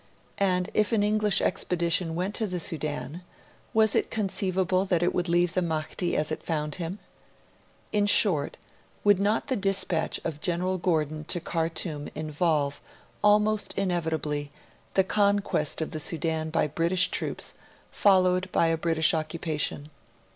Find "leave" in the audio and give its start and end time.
5.29-5.53